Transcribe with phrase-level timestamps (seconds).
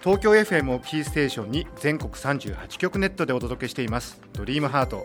[0.00, 4.20] 東京 FM をキーステーションに全国38局ネットでお届けしています。
[4.32, 5.04] ドリームハート。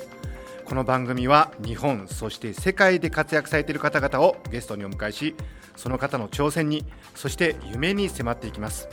[0.66, 5.35] この番組は日本そして世界で活躍されている方々をゲストにお迎えし
[5.75, 6.85] その方の挑戦に
[7.16, 8.88] そして夢に迫っていきます。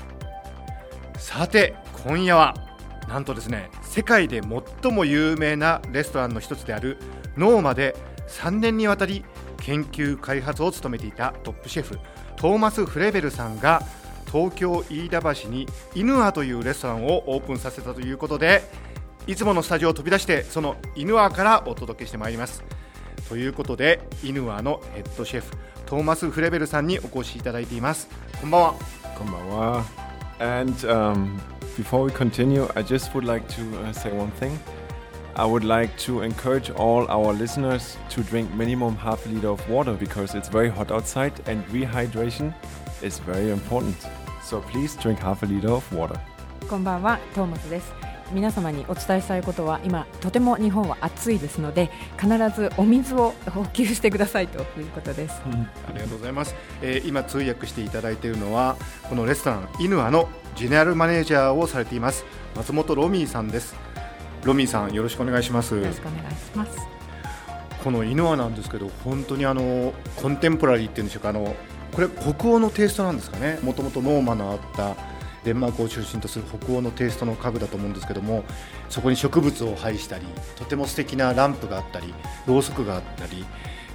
[1.18, 1.74] さて
[2.06, 2.54] 今夜は
[3.06, 4.40] なんとですね世界で
[4.82, 6.96] 最も有名なレストランの一つである
[7.36, 7.94] ノーマで
[8.26, 9.22] 3年にわたり
[9.58, 11.98] 研究開発を務めていたトップシェフ
[12.36, 13.82] トーマス・フレベルさんが
[14.30, 18.62] 東京飯田橋にイヌアというレストランをオープンさせたということで
[19.26, 22.62] いつものスタジオを飛び出してそのイヌアからお届けしてまいります
[23.28, 25.52] ということでイヌアのヘッドシェフ
[25.86, 28.08] トーマス・フレベルさんにお越しいただいています
[28.40, 28.74] こんばんは
[29.20, 29.84] Konbanwa.
[30.40, 31.38] And um,
[31.76, 34.58] before we continue, I just would like to say one thing.
[35.36, 39.68] I would like to encourage all our listeners to drink minimum half a liter of
[39.68, 42.54] water because it's very hot outside and rehydration
[43.02, 43.96] is very important.
[44.42, 46.18] So please drink half a liter of water.
[46.68, 47.92] こんばんは、トーマスです。
[48.32, 55.42] 皆様にお伝えしたいことは今とても日本は暑いですので必ずお水を補給してくださいということです。
[55.44, 58.76] ありがとうございます、えー今通訳していただいているのは
[59.08, 63.74] このレストランイヌアのジェネラルマネージャーをされています松本ロミーさんです
[64.44, 66.78] ロミーさんよろしくお願いしますよろしくお願いします。
[67.82, 71.56] このイヌアなんですけど本当にあのコンテンポラリーっていうんでしょうかあの
[71.92, 73.58] これ北欧のテイストなんですかね？
[73.62, 74.96] もともとノーマのあった
[75.44, 78.44] デンマークを中心とする北欧のテイストの家具だと思うんですけども
[78.90, 80.26] そこに植物を配したり
[80.56, 82.12] とても素敵なランプがあったり
[82.46, 83.46] ろうそくがあったり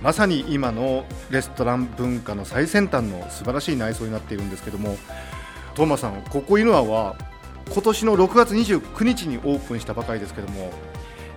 [0.02, 4.98] まさに今のレストラン文化の最先端の素晴らしい内装になっているんですけども
[5.76, 7.16] トーマさんここイヌアは
[7.72, 10.72] 今年の6月29日にオープンしたばかりですけども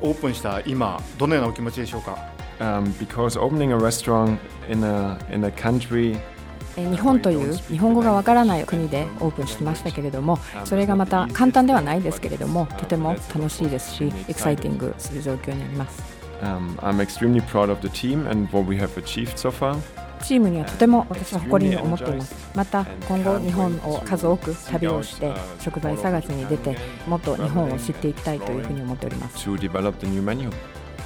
[0.00, 2.16] オープンした今どのようなお気持ちでしょうか
[2.60, 4.38] ？Um, because opening a restaurant
[4.68, 6.18] in a, in a country
[6.78, 16.18] 日本という日本語がわからない国でオープンしましたけれどもそれがまた簡単ではないですけれどもとても楽しいですしエキサイティングする状況にあります。
[16.42, 19.76] um, I'm extremely proud of the team and what we have achieved so far.
[20.22, 29.38] チームにはとても私は誇りに思っていますまた今後日本を数多く旅をして食材探しに出てもっと日本を知っていきたいというふうに思っております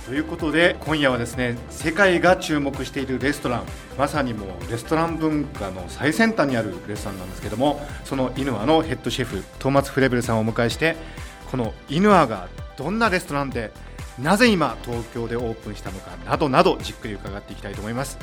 [0.07, 3.65] ということで今夜はですね世界が注目しているレストラン
[3.97, 10.97] まさにもうレストラン文化の最先端にあるレストランなんですけどもそのイヌアのヘッドシェフトーマス・フレベルさんをお迎えして
[11.51, 13.71] このイヌアがどんなレストランで
[14.19, 18.19] なぜ今東京でオープンしたのかなどなどじっくり伺っていきたいと思います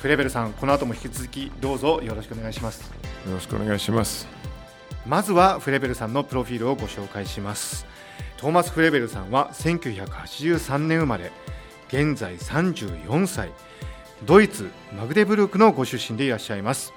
[0.00, 2.90] フレベルさんこの後も引き続きどうぞよろしくお願いします
[3.26, 4.40] よろしくお願いします。
[5.06, 7.86] まずはフレベルさんのプロフィールをご紹介します
[8.40, 11.30] トーマス・フレベルさんは1983年生まれ
[11.88, 13.50] 現在34歳
[14.24, 16.94] ドイツマグデブルクのご出身でいらっしゃいます。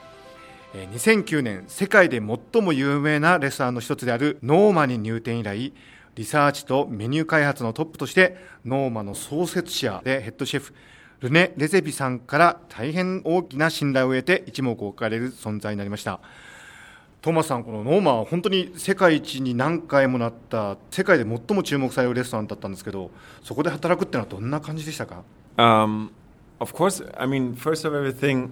[0.74, 5.74] 2009年世界で最も有名なレストランの一つであるノーマに入店以来
[6.16, 10.74] リサーチとメニュー開発のトップとしてノーマの創設者でヘッドシェフ
[11.20, 16.22] ルネ・レゼピさんから大変大きな信頼を得て一目置かれる存在になりました。
[17.24, 23.12] トーマスさん、このノーマは本当に世界一に何回もなった世界で最も注目されるレストランだったんですけど
[23.42, 25.24] そこで働くっていうのはどんな感じでしたか
[25.56, 26.10] Um,
[26.60, 28.50] of course, I mean, first of everything,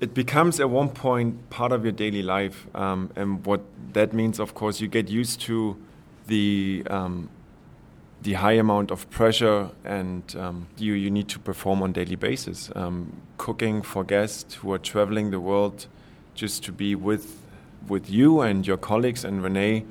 [0.00, 2.66] it becomes at one point part of your daily life.
[2.74, 3.60] Um, and what
[3.92, 5.76] that means, of course, you get used to
[6.26, 7.28] the, um,
[8.20, 12.72] the high amount of pressure and um, you, you need to perform on daily basis.
[12.74, 15.86] Um, cooking for guests who are traveling the world
[16.34, 17.36] just to be with,
[17.88, 19.84] with you and your colleagues and Renee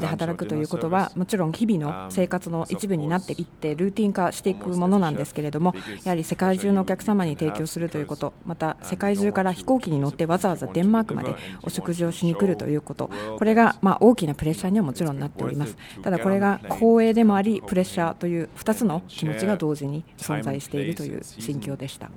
[0.00, 13.10] で働くということは.もちろん日々の生活の一部になっていってルーティン化していくものなんですけれどもやはり世界中のお客様に提供するということまた世界中から飛行機に乗ってわざわざデンマークまでお食事をしに来るということ。
[13.38, 15.76] これがまあ大きなプレッシャーにはもちろんなっております。
[16.00, 22.10] ただこれが光栄でもありプレッシャーという2つの気持ちが同時に存在しているという心境でした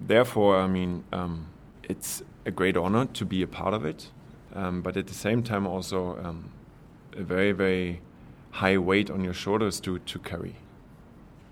[0.00, 1.02] therefore, I mean,
[1.82, 4.10] it's a great honor to be a part of it,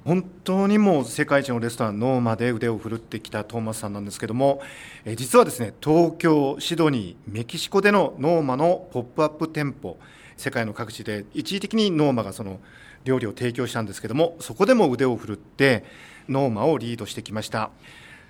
[0.05, 4.61] 本当にもう世界一のレストランノーマで腕を振るってきたトーマスさんなんですけども、
[5.07, 9.99] え実はですね、東京、シドニー、メキシコでのノーマのポップアップ店舗、
[10.37, 12.61] 世界の各地で一時的にノーマがその
[13.05, 15.85] 料理を提供したんですけども、そこでも腕を振るって
[16.29, 17.71] ノーマをリードしてきました。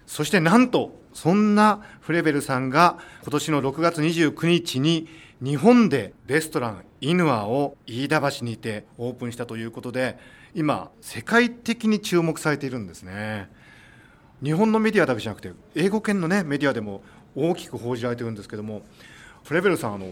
[0.06, 5.09] そしてなんとそんなフレベルさんが今年の6月29日に
[5.43, 10.19] 日本でレストランイヌアを飯田橋にてオープンしたということで
[10.55, 13.51] 今世界的に注目されているんですね。
[14.43, 17.03] 日本のメディアだけじゃなくて英語圏の、ね、メディアでも
[17.35, 18.83] 大きく報じられているんですけども
[19.45, 20.06] フレベルさんあの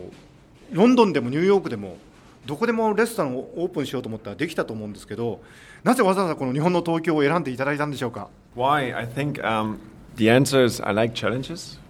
[0.71, 1.99] ロンドンでもニューヨークでも
[2.47, 5.43] どこでもレストランをオープンしようと思ったらできたと思うんですけど
[5.85, 8.97] なぜわざわざこの日本の東京を選んでいただいたんでしょうか？Why?
[8.97, 9.79] I think、um,
[10.17, 11.81] the answer is I like challenges.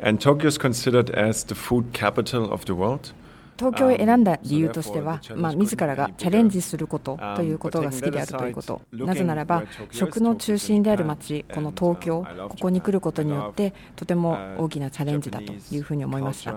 [0.00, 3.12] And Tokyo is considered as the food capital of the world.
[3.56, 16.52] 東京を選んだ理由としては、まあ、自らがチャレンジすることということが好きであるということなぜならば食の中心である街この東京ここに来ることによってとても大きなチャレンジだというふうに思いました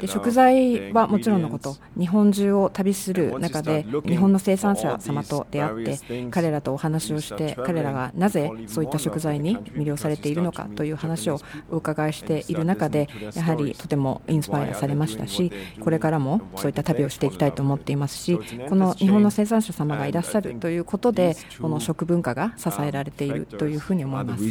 [0.00, 11.40] で食材はもちろんのこと日本中を旅する中で日本の生産者様と出会って彼らとお話をして彼らがなぜそういった食材に魅了されているのかという話を
[11.70, 15.50] お伺いしている中でやはりとてもインスパイアされましたし
[15.80, 18.38] これからもそういった旅をしていきたいと思っていますし
[18.68, 24.44] この日本の生産者様がいらっしゃるということでこの食文化が支えられているというふうに思います。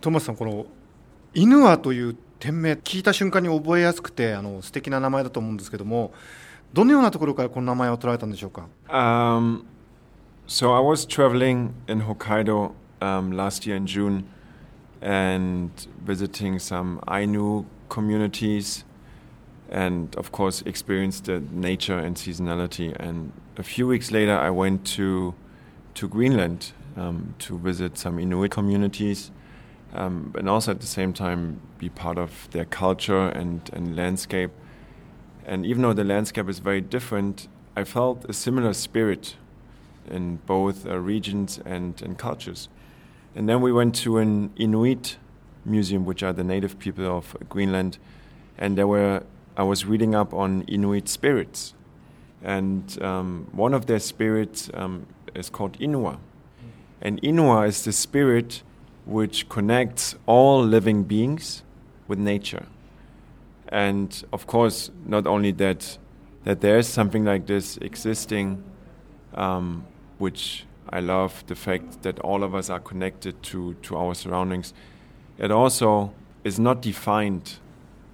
[0.00, 0.66] トマスさんこの
[1.34, 6.12] イヌアという店名聞いた瞬間に覚えやすくてあの素敵な名前だと思うんですけども
[6.72, 9.64] どのようなところからこの名前を取られたんでしょうか、um,
[10.46, 14.24] So I was traveling in Hokkaido、um, last year in June
[15.00, 15.70] and
[16.04, 18.84] visiting some Ainu communities
[19.70, 24.84] and of course experienced the nature and seasonality and a few weeks later I went
[24.96, 25.34] to
[25.94, 29.30] to Greenland um, to visit some Inuit communities
[29.94, 34.50] um, and also at the same time be part of their culture and, and landscape.
[35.46, 39.36] And even though the landscape is very different, I felt a similar spirit
[40.10, 42.68] in both uh, regions and, and cultures.
[43.34, 45.16] And then we went to an Inuit
[45.64, 47.98] museum, which are the native people of Greenland,
[48.56, 49.22] and there were
[49.56, 51.74] I was reading up on Inuit spirits,
[52.42, 56.18] and um, one of their spirits um, is called Inua,
[57.00, 58.62] and Inua is the spirit
[59.07, 61.63] which connects all living beings
[62.07, 62.65] with nature.
[63.69, 65.97] And of course, not only that,
[66.43, 68.63] that there is something like this existing,
[69.33, 69.85] um,
[70.19, 74.73] which I love the fact that all of us are connected to, to our surroundings.
[75.37, 77.59] It also is not defined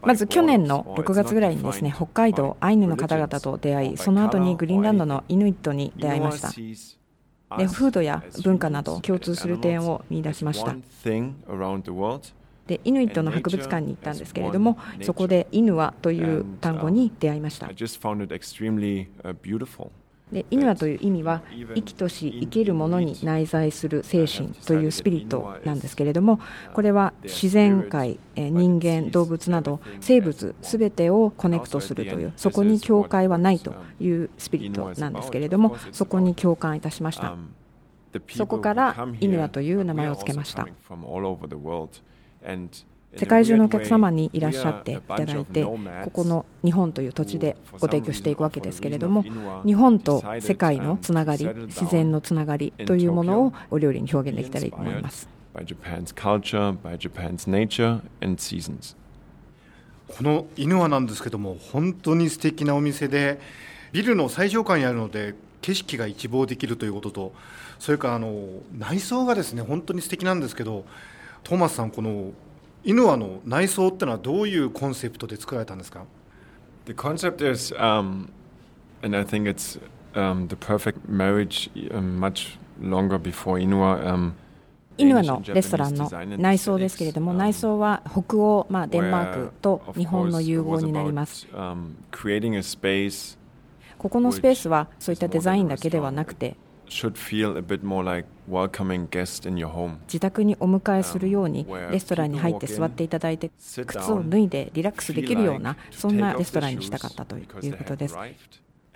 [0.02, 6.50] まず去年の6月ぐらいにですね北海道アイヌの方々と出会いその後にグリーンランドのイヌイットに出会いました
[7.59, 10.73] で風土や文化など共通する点を見出しました。
[12.67, 17.67] でイヌイットの博物館に行ったんですけれどもそこでイヌワという単語に出会いました
[20.33, 21.43] でイヌワという意味は
[21.75, 26.41] 生きとし生けるものに内在する精神というスピリットなんですけれども
[26.73, 37.37] これは自然界人間動物など生物すべてをコネクトするというそこに境界はないというスピリットなんですけれどもそこに共感いたしました。
[38.31, 40.69] そこからイヌワという名前を付けました
[43.17, 49.25] 世界中のお客様にいらっしゃっていただいてここの日本という土地でご提供していくわけですけれども
[49.65, 55.29] 日本と世界のつながり自然のつながりというものをお料理に表現できたらいいと思います。
[60.09, 63.41] この犬はなんですけども本当に素敵なお店で
[63.93, 67.33] ビルの最上階にあるので景色が一望できるということと
[67.79, 70.85] それからあの内装がですね本当に素敵なんですけど
[71.43, 72.33] トーマスさんこの
[72.85, 76.05] イヌアの内装ってのはどういうコンセプトで作られたんですか
[76.85, 78.29] ？The concept is, um,
[79.03, 79.79] and I think it's
[80.15, 84.05] um, the perfect marriage um, much longer before Inua.
[84.05, 84.33] Um,
[84.97, 91.49] イヌアのレストランの内装ですけれども内装は北欧、まあ、デンマークと日本の融合になります
[93.99, 96.57] ここのスペースはそういったデザインだけではなくて
[96.89, 99.97] should feel a bit more like welcoming guest in your home.
[100.07, 103.51] 自宅にお迎えするようにレストランに入って座っていただいて
[103.87, 108.17] 靴を脱いでリラックスできるようなそんなレストランにしたかったということです。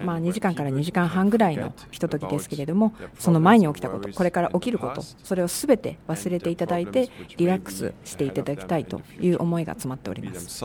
[0.00, 10.64] まあ、2時間から2時間半ぐらいのひとときですけれどもその前に起きたことこれから起きることそれをすべて忘れていただいてリラックスしていただきたいという思いが詰まっております。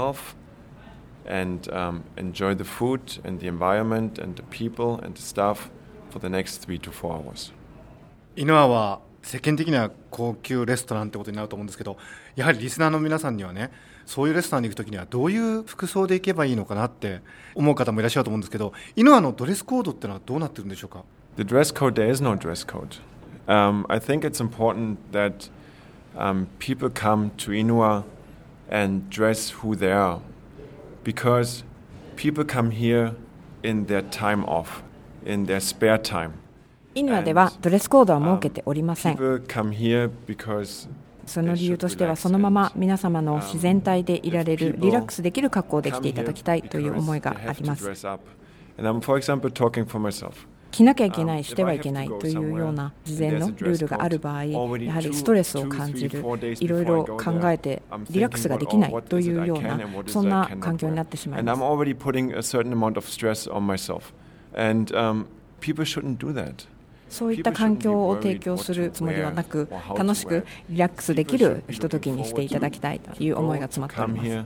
[1.26, 5.70] and um, enjoy the food and the environment and the people and the staff
[6.14, 7.52] for the next three to four hours.
[8.36, 11.98] イノアは世間的には高級レストランってことになると思うんですけど
[12.36, 13.72] やはりリスナーの皆さんにはね
[14.06, 17.22] そういうレストランに行く時にはどういう服装で行けばいいのかなって
[17.56, 21.04] 思う方もいらっしゃると思うんですけどイノアのドレスコードってのはどうなってるんでしょうか
[21.36, 22.98] The dress code, there is no dress code.
[23.48, 25.50] Um, I think it's important that
[26.16, 28.04] um, people come to Inua
[28.70, 30.20] and dress who they are
[31.04, 31.64] because
[32.16, 33.16] people come here
[33.64, 34.84] in their time off,
[35.26, 36.32] in their spare time.
[36.96, 39.18] イヌアではドレスコードは設けておりません。
[41.26, 48.08] その理由としてはそのまま皆様の自然体でいられるリラックスできる格好で来ていただきたいという思いがあります.
[50.72, 56.20] 着なきゃいけないしてはいけないというような事前のルールがある場合やはりストレスを感じる
[56.60, 61.60] いろいろ考えてリラックスができないというようなそんな環境になってしまいます
[67.10, 74.46] そういった環境を提供するつもりはなく、楽しくリラックスできるひとときにしていただきたいという思いが詰まっています。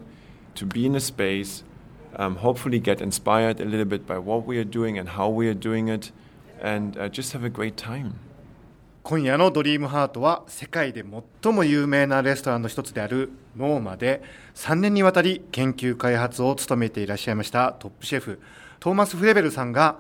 [9.04, 11.06] 今夜のドリームハートは、世界で
[11.42, 14.22] 最も有名なレストランの一つであるノーマで、
[14.56, 18.42] 3年にわたり研究開発を務めていらっしゃいましたトップシェフ。
[18.80, 20.00] トーマス・フレベルさんが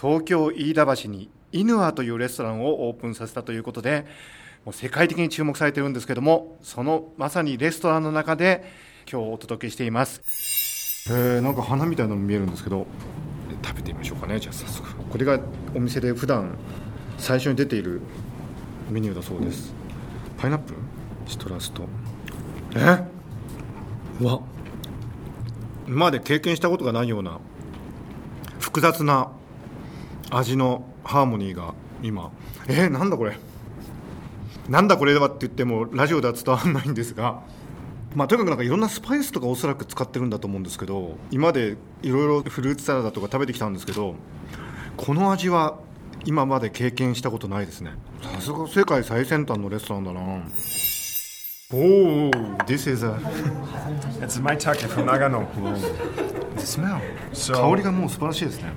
[0.00, 4.04] 東京飯田橋にイヌアというレストランをオープンさせたということで
[4.64, 8.64] もう世界的に注目されているんですけどもそのまさにレストランの中で
[9.10, 10.20] 今日お届けしています。
[11.08, 12.86] えー、なんか花みたいなの見えるんですけど
[13.64, 14.40] 食べてみましょうかね。
[14.40, 14.88] じゃあ早速。
[15.04, 15.38] これが
[15.74, 16.58] お店で普段
[17.16, 18.00] 最初に出ている
[18.90, 19.72] メニューだそうです。
[20.36, 20.78] パイナップル？
[21.26, 21.84] シトラスと。
[22.74, 23.04] え？
[24.20, 24.40] うわ。
[25.86, 27.38] 今まで経験したことがないような
[28.76, 29.32] 複雑な
[30.30, 32.30] 味のハーモニーが今。
[32.68, 33.38] えー、なんだこれ。
[34.68, 37.40] なんだこれはって言ってもラジオでは伝わらないんですが。
[38.14, 44.14] まあ、とにかくなんかいろんなスパイスとかおそらく使ってるんだと思うんですけど今までいろいろフルーツサラダとか食べてきたんですけど
[44.96, 45.78] この味は
[46.26, 47.92] 今まで経験したことないですね。
[48.34, 50.20] さすが世界最先端のレストランだな。
[51.72, 52.30] おお
[52.66, 53.12] This is a
[54.20, 55.46] It's maitake from Nagano.
[56.66, 58.72] 香りがもう素晴らしいですね。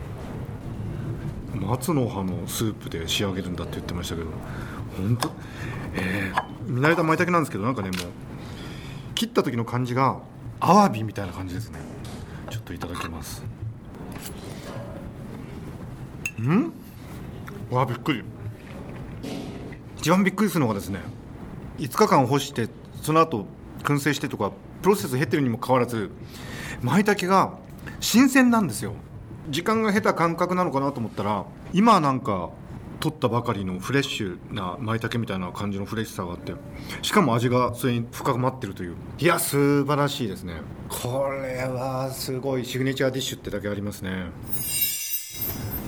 [1.55, 4.27] 松の葉のスープで仕上げるんだって言ってましたけど。
[4.97, 5.31] 本当？
[5.95, 7.99] えー、見慣れた舞茸なんですけどなんかねもう
[9.15, 10.19] 切った時の感じが
[10.59, 11.79] アワビみたいな感じですね。
[12.49, 13.43] ちょっといただきます。
[16.41, 16.71] ん？
[17.69, 18.23] わあびっくり。
[19.97, 21.01] 一番びっくりするのがですね
[21.77, 22.69] 5日間干して
[23.01, 23.45] その後
[23.83, 26.09] 燻製してとかプロセス経ってるにもかかわらず
[26.81, 27.57] 舞茸が
[27.99, 28.93] 新鮮なんですよ。
[29.49, 32.49] 時間が経た感覚なのかなと思ったら今なんか
[32.99, 36.53] 取ったばかりのフレッシュな舞茸みたいな感じのフレッシュさがあって
[37.01, 38.95] しかも味がそれに深まってるという。
[39.17, 40.61] いや素晴らしいですね。
[40.89, 44.27] これはすごいシグネチャーディッシュってだけありますね。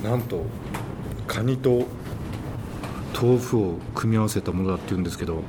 [0.04, 0.46] なんと
[1.28, 1.88] カニと
[3.14, 5.44] 豆腐を組み合わせたものだっていうんですけど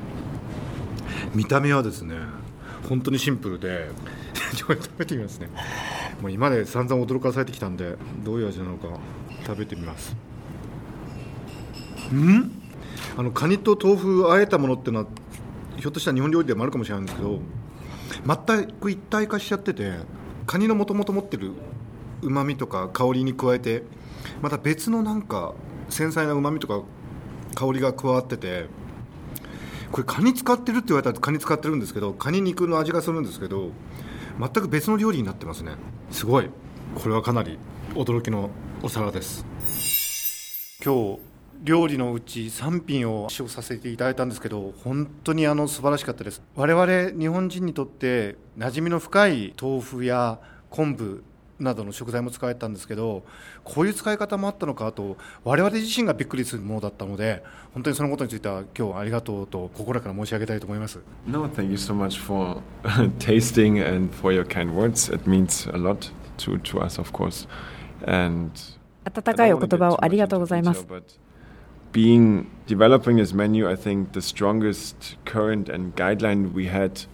[1.34, 2.16] 見た目はですね
[2.88, 3.90] 本当にシンプルで
[4.54, 5.48] ちょっと食べてみますね。
[6.22, 8.86] もう今まで散々驚かされてきたんでどういう味なのか
[9.44, 10.16] 食べてみます。
[12.12, 12.62] うん？
[13.16, 15.06] あのカニと豆腐あえたものっていうのは
[15.76, 17.40] ひょっとしたら日本料理でもあるかもしれないんですけど
[18.24, 19.94] 全く一体化しちゃってて
[20.46, 21.52] カニのもともと持ってる
[22.22, 23.82] うまみとか香りに加えて
[24.40, 25.54] また別のなんか
[25.88, 26.82] 繊細なうまみとか
[27.56, 28.66] 香りが加わってて
[29.90, 33.70] これカニ使ってるって言われたらカニ使ってるんですけどカニ肉の味がするんですけど
[34.42, 35.76] 全く別の料理になってますね。
[36.10, 36.50] すごい。
[36.96, 37.60] これはかなり
[37.94, 38.50] 驚きの
[38.82, 39.46] お皿です。
[40.84, 41.20] 今日
[41.62, 46.42] 料理のうち3品を試食させていただいたんですけど本当にあの素晴らしかったです。
[46.56, 51.22] 我々日本人にとって馴染みの深い豆腐や昆布
[51.62, 53.22] などの食材も使えたんですけど
[53.64, 57.42] こういう使い方もあったのかあと我々自身がびっくりするものだったので
[57.74, 62.62] 本当にそのことについては今日はありがとうと心から申し上げたいと思います No, thank you so much for
[63.18, 65.12] tasting and for your kind words.
[65.12, 67.48] It means a lot to, to us, of course.
[68.06, 68.50] And
[69.04, 70.84] 温かいお言葉をありがとうございます。
[70.84, 71.02] But
[71.92, 77.06] being developing this menu, I think the strongest current and guideline we had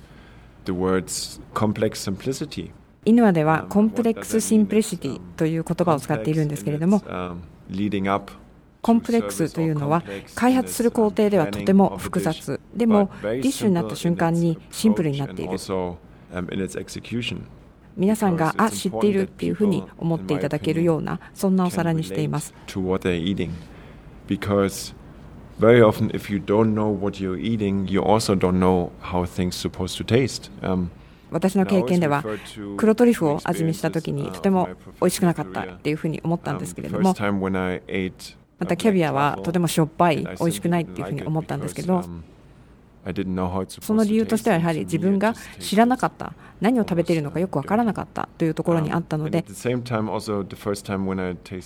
[0.64, 2.73] the words complex simplicity.
[3.05, 7.02] イヌアでは complex simplicity という言葉を使っているんですけれども、
[8.83, 10.02] complex というのは、
[10.35, 15.59] 開発する工程ではとても複雑、でも、ディッシュになった瞬間にシンプルになっている。
[17.97, 22.55] 皆さんが、あ、知っているっていうふうに思っていただけるような、そんなお皿にしています。
[31.30, 32.23] 私の経験では
[32.76, 34.68] 黒トリュフを味見した時にとても
[35.00, 37.14] 美味しくなかったっていうふうに思ったんですけれども
[38.58, 42.02] またキャビアはとてもしょっぱい美味しくないっていうふうに思ったんですけど
[43.87, 49.44] その理由としてはやはり.自分が知らなかった何を食べているのかよくわからなかったというところにあったので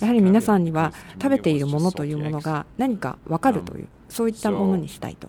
[0.05, 5.27] やはり皆さんには食べているものというものが何かわかるというそういったものにしたいと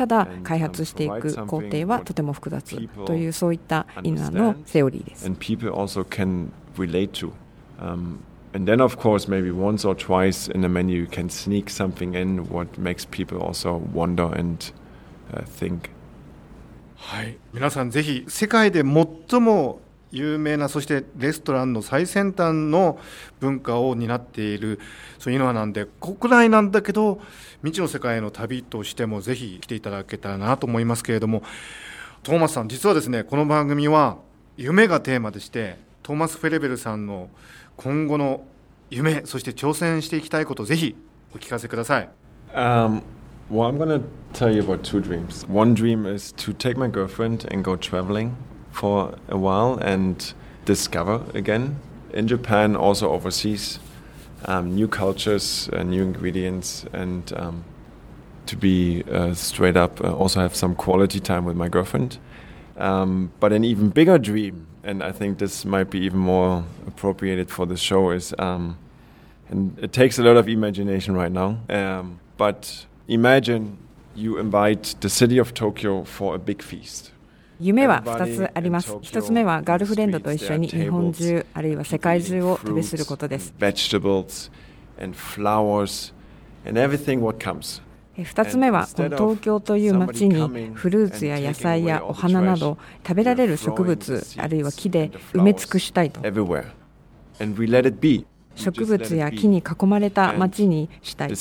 [0.00, 5.26] ただ開発していく工程はとても複雑というそういったイヌアのセオリーです.
[7.78, 8.18] Um,
[8.54, 12.14] and then, of course, maybe once or twice in the menu, you can sneak something
[12.14, 14.72] in what makes people also wonder and
[15.34, 15.90] uh, think.
[16.96, 19.80] はい、皆さんぜひ世界で最も
[20.12, 22.98] 有名なそしてレストランの最先端の
[23.38, 24.80] 文化を担っている
[25.18, 27.20] そういうのはなんで国内なんだけど
[27.62, 31.42] 未知の世界への旅としてもぜひ来ていただけたらなと思いますけれども
[32.22, 34.18] トーマスさん実はですねこの番組は
[34.56, 37.30] 夢がテーマでしてトーマス・フェレベルさんの
[37.76, 38.44] 今後の
[38.90, 40.96] 夢そして挑戦していきたいことぜひ
[41.32, 42.08] お聞かせください。
[42.52, 43.02] Um,
[43.48, 44.02] well, I'm going to
[44.32, 45.46] tell you about two dreams.
[45.48, 48.32] One dream is to take my girlfriend and go traveling
[48.72, 50.32] for a while and
[50.64, 51.80] discover again
[52.12, 53.78] in Japan, also overseas,
[54.46, 57.64] um, new cultures, uh, new ingredients, and um,
[58.46, 62.18] to be uh, straight up, uh, also have some quality time with my girlfriend.
[62.76, 67.50] Um, but an even bigger dream, and I think this might be even more appropriated
[67.50, 68.78] for the show, is um,
[69.48, 71.58] and it takes a lot of imagination right now.
[71.68, 73.78] Um, but imagine
[74.14, 77.12] you invite the city of Tokyo for a big feast.
[77.60, 78.92] 夢は2つあります。
[78.94, 83.54] 1つ目はガールフレンドと一緒に日本中あるいは世界中を旅することです。
[83.58, 84.50] Vegetables
[85.02, 86.14] and flowers
[86.66, 87.82] and everything what comes.
[88.16, 96.20] 2つ目はこの東京という街にフルーツや野菜やお花など食べられる植物あるいは木で埋め尽くしたいと。
[98.56, 101.36] 植物や.木に囲まれた街にしたいと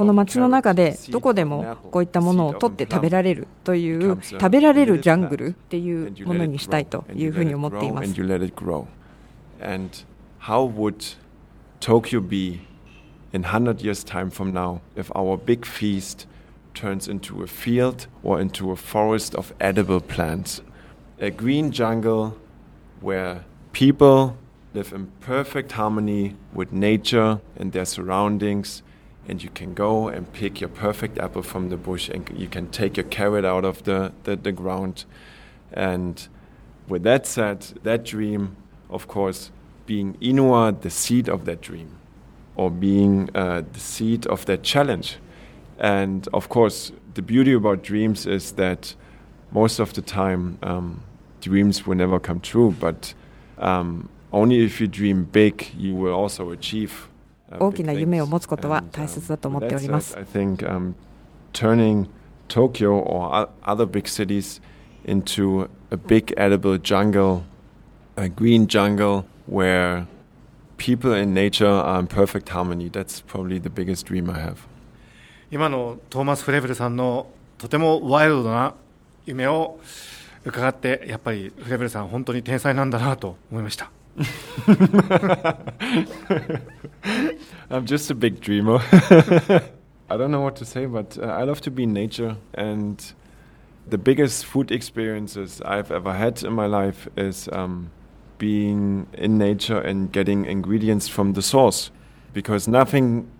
[0.00, 8.08] この街の中でどこでもこういったものを取って食べられるという食べられるジャングルっていうものにしたいというふうに思っています
[9.60, 9.98] and
[10.40, 11.16] how would
[11.80, 12.60] Tokyo be
[13.34, 16.26] in 100 years' time from now if our big feast
[16.72, 20.62] turns into a field or into a forest of edible plants?
[21.20, 22.38] A green jungle
[23.02, 23.42] where
[23.74, 24.36] people
[24.72, 28.82] live in perfect harmony with nature and their surroundings.
[29.30, 32.66] And you can go and pick your perfect apple from the bush, and you can
[32.68, 35.04] take your carrot out of the, the, the ground.
[35.72, 36.26] And
[36.88, 38.56] with that said, that dream,
[38.88, 39.52] of course,
[39.86, 41.90] being Inua, the seed of that dream,
[42.56, 45.18] or being uh, the seed of that challenge.
[45.78, 48.96] And of course, the beauty about dreams is that
[49.52, 51.04] most of the time, um,
[51.40, 53.14] dreams will never come true, but
[53.58, 57.09] um, only if you dream big, you will also achieve.
[57.58, 60.16] 大きな夢を持つことは大切だと思っております。
[75.50, 77.26] 今のトーマス・フレフルさんの
[77.58, 78.74] とてもワイルドな
[79.26, 79.78] 夢を
[80.44, 83.90] 伺って、やっぱりフレフルさん、本当に天才なんだなと思いました。
[87.70, 88.80] I'm just a big dreamer.
[90.10, 92.36] I don't know what to say, but uh, I love to be in nature.
[92.54, 93.12] And
[93.86, 97.90] the biggest food experiences I've ever had in my life is um,
[98.38, 101.90] being in nature and getting ingredients from the source.
[102.32, 103.30] Because nothing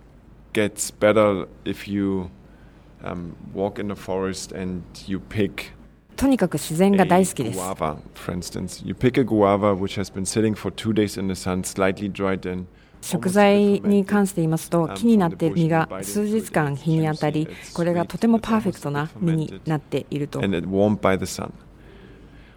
[0.53, 2.31] gets better if you
[3.03, 5.71] um, walk in the forest and you pick
[6.15, 7.59] とにかく自然が大好きです。
[13.01, 20.39] 食材に関して言いますと、木になって実が数日間日に当たり、これがとてもパーフェクトな実になっていると。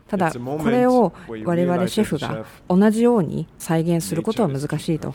[0.06, 1.14] ただ、これを
[1.44, 5.14] われわれシェフが同じように再現することは難しいと。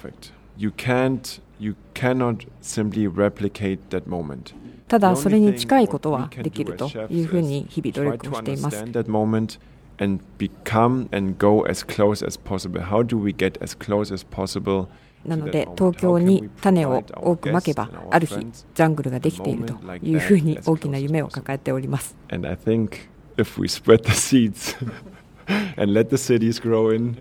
[0.59, 4.55] You can't, you cannot simply replicate that moment.
[4.87, 6.93] た The だ only それに thing 近いこと what we は can でき do ると as
[6.99, 9.59] chefs いうふう is に日々努 try 力 to をしています understand that moment
[9.99, 12.83] and become and go as close as possible.
[12.83, 14.87] How do we get as close as possible
[15.25, 15.75] な to の that で moment?
[15.75, 18.35] 東 How 京 can に we 種を provide our 多くまけ guests ば and our ある日
[18.35, 24.77] friends ジャングルができているというふうに大きな夢を抱えております And I think if we spread the seeds
[25.77, 27.19] and let the cities grow in,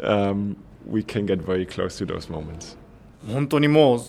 [0.00, 0.56] um,
[0.89, 2.77] we can get very close to those moments.
[3.27, 3.99] 本当にもう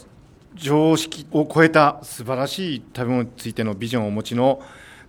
[0.55, 4.61] 常識を超えた素晴らしい食べ物についてのビジョンをお持ちの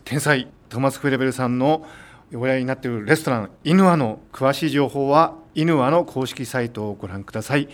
[0.04, 1.86] 天才トーマス・フレベルさんの
[2.34, 7.68] おやりになっているレストランイヌアの詳しい情報はイヌアの公式サイトをご覧ください。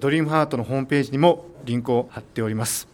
[0.00, 2.88] ドリームハートのホームページにもリンクを貼っております。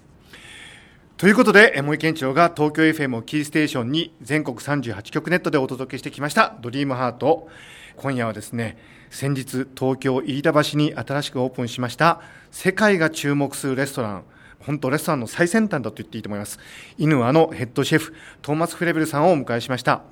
[1.16, 7.48] ということで森健長が東京 FM をキーステーションに全国38局ネットでお届けしてきましたドリームハート。
[7.96, 8.76] 今夜はですね
[9.12, 14.24] 先日東京飯田橋に新しくオープンしました世界が注目するレストラン
[14.58, 16.58] 本当レストランの最先端だと言っていいと思います
[16.96, 20.02] イヌアのヘッドシェフトーマス・フレベルさんをお迎えしました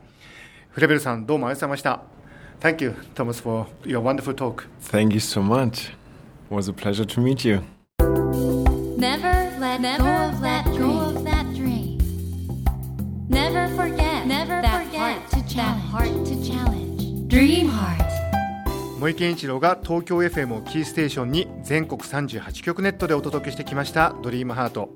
[0.68, 2.20] フレベルさんどうもありがとうございました
[2.60, 4.66] Thank you, Thomas, for your wonderful talk.
[4.82, 5.92] Thank you so much.
[6.50, 7.62] It was a pleasure to meet you.
[8.98, 10.69] Never let go of
[19.10, 24.90] 森健一郎が東京 FM をキーステーションに全国38局ネットでお届けしてきました「ドリームハート。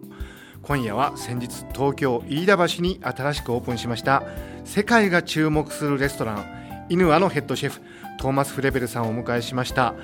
[0.62, 4.22] 今夜は先日東京飯田橋に新しくオープンしました
[4.64, 6.44] 世界が注目するレストラン
[6.90, 7.81] イヌアのヘッドシェフ
[8.20, 9.94] トーマス・フレベルさんをお迎えしました。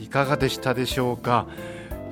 [0.00, 1.46] いかがでしたでしょうか？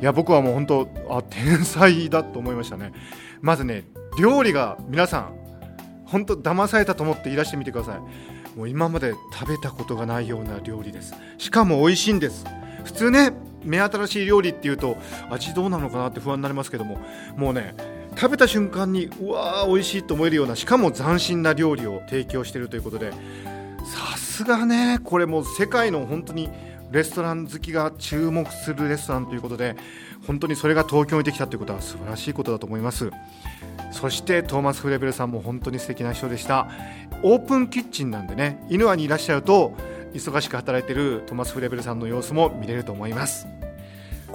[0.02, 2.92] いや僕はもう本当あ天才だと思いましたね。
[3.40, 3.84] まずね
[4.20, 5.32] 料理が皆さん
[6.04, 8.35] 本当騙されたと思っていらしてみてください。
[8.56, 11.14] もう今まで食べたことがないような料理です。
[11.38, 12.44] しかも美味しいんです。
[12.84, 14.96] 普通ね目新しい料理っていうと
[15.30, 16.98] 味どうなのかなって不安になりますけども
[17.36, 17.74] もうね
[18.16, 23.10] 食べた瞬間にうわー美味しいと思えるようなしかも斬新な料理を提供しているということで
[23.84, 26.48] さすがねこれもう世界の本当に
[26.90, 29.76] レストラン好きが注目するレストランということで
[30.26, 33.10] 本当にそれが東京にできたということは素晴らしいことだと思います。
[33.92, 36.68] そしてトーマス・フレベルさんも本当に素敵な人でした。
[37.22, 39.72] オープンキッチンなんでね犬アにいらっしゃると
[40.12, 43.46] 忙しく働いてるトーマス・フレベルさんの様子も見れると思います。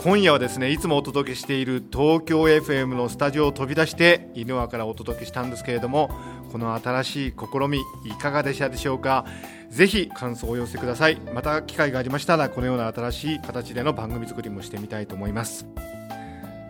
[0.03, 6.09] 今夜はですねいつもお届けしている東京 FM のスタジオを飛び出して犬輪からお届けしたんですけれども
[6.51, 9.25] この新しい試みいかがでしたでしょうか？
[9.69, 11.17] ぜひ感想をお寄せください。
[11.35, 15.67] また機会がありましたらこのような新しい形での番組作りもしてみたいと思います。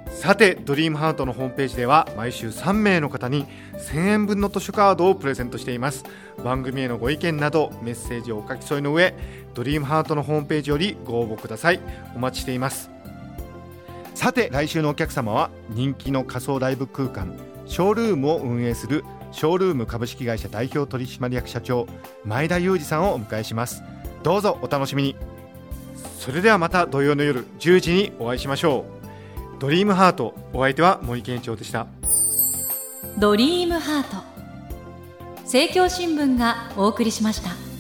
[0.10, 6.04] さてドリームハートのホームページでは毎週3名の方に1000円分の図書カードをプレゼントしています。
[6.44, 9.16] 番組へのご意見などメッセージをお書き添えの上
[9.54, 11.80] ドリームハートのホームページよりご応募ください。
[12.14, 12.92] お待ちしています。
[14.22, 21.88] さて来週のお客様は人気の仮想ライブ空間ショールームを運営するショールーム株式会社代表取締役社長
[22.24, 23.82] 前田裕二さんをお迎えします。
[24.22, 25.16] どうぞお楽しみに。
[26.20, 28.86] それではまた土曜の夜10時にお会いしましょ
[29.58, 29.60] う。
[29.60, 31.88] ドリームハートお相手は森健一郎でした。
[33.18, 34.18] ドリームハート。
[35.46, 37.71] 政教新聞がお送りしました。